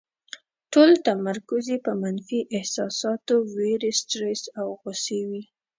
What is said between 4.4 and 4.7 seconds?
او